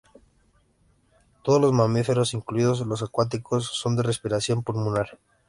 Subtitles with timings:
[1.43, 5.19] Todos los mamíferos, incluidos los acuáticos, son de respiración pulmonar.